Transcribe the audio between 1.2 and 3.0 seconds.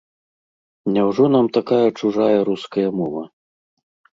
нам такая чужая руская